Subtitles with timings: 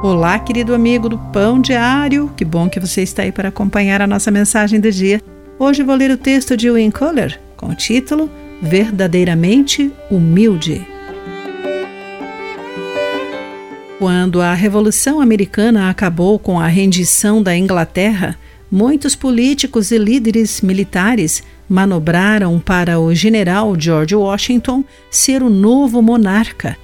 [0.00, 2.32] Olá, querido amigo do Pão Diário.
[2.36, 5.20] Que bom que você está aí para acompanhar a nossa mensagem do dia.
[5.58, 8.30] Hoje vou ler o texto de Win Kohler com o título
[8.62, 10.86] Verdadeiramente Humilde.
[13.98, 18.38] Quando a Revolução Americana acabou com a rendição da Inglaterra,
[18.70, 26.76] muitos políticos e líderes militares manobraram para o general George Washington ser o novo monarca.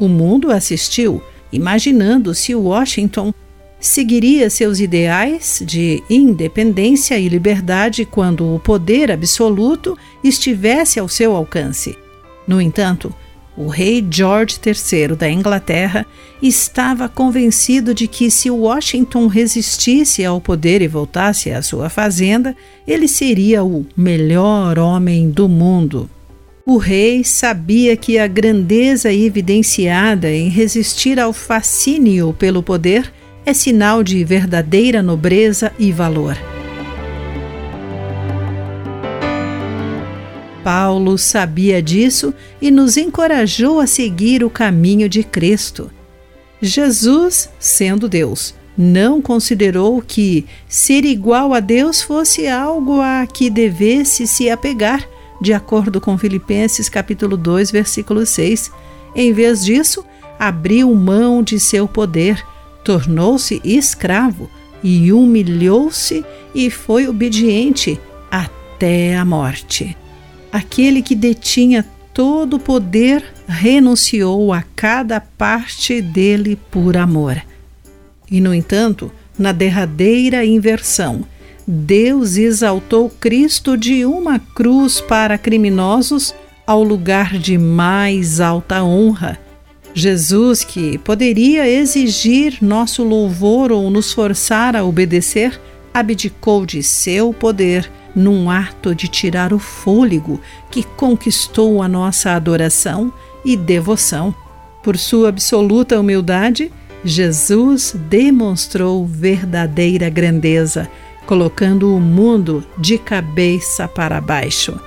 [0.00, 1.22] O mundo assistiu
[1.54, 3.32] imaginando se Washington
[3.80, 11.96] seguiria seus ideais de independência e liberdade quando o poder absoluto estivesse ao seu alcance.
[12.46, 13.14] No entanto,
[13.56, 16.04] o rei George III da Inglaterra
[16.42, 23.06] estava convencido de que se Washington resistisse ao poder e voltasse à sua fazenda, ele
[23.06, 26.10] seria o melhor homem do mundo.
[26.66, 33.12] O rei sabia que a grandeza evidenciada em resistir ao fascínio pelo poder
[33.44, 36.38] é sinal de verdadeira nobreza e valor.
[40.64, 45.90] Paulo sabia disso e nos encorajou a seguir o caminho de Cristo.
[46.62, 54.26] Jesus, sendo Deus, não considerou que ser igual a Deus fosse algo a que devesse
[54.26, 55.06] se apegar
[55.40, 58.70] de acordo com Filipenses capítulo 2, versículo 6.
[59.14, 60.04] Em vez disso,
[60.38, 62.44] abriu mão de seu poder,
[62.82, 64.50] tornou-se escravo
[64.82, 66.24] e humilhou-se
[66.54, 67.98] e foi obediente
[68.30, 69.96] até a morte.
[70.52, 77.42] Aquele que detinha todo o poder renunciou a cada parte dele por amor.
[78.30, 81.24] E, no entanto, na derradeira inversão,
[81.66, 86.34] Deus exaltou Cristo de uma cruz para criminosos
[86.66, 89.38] ao lugar de mais alta honra.
[89.94, 95.58] Jesus, que poderia exigir nosso louvor ou nos forçar a obedecer,
[95.92, 103.12] abdicou de seu poder num ato de tirar o fôlego que conquistou a nossa adoração
[103.44, 104.34] e devoção.
[104.82, 106.70] Por sua absoluta humildade,
[107.04, 110.90] Jesus demonstrou verdadeira grandeza
[111.26, 114.78] colocando o mundo de cabeça para baixo.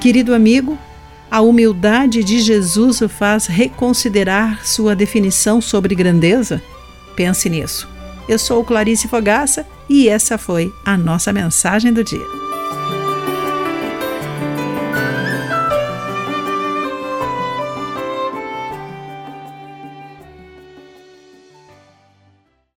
[0.00, 0.78] Querido amigo,
[1.30, 6.62] a humildade de Jesus o faz reconsiderar sua definição sobre grandeza?
[7.16, 7.88] Pense nisso.
[8.28, 12.43] Eu sou Clarice Fogaça e essa foi a nossa mensagem do dia.